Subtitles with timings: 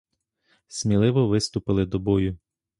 [0.67, 2.37] Сміливо виступили до бою!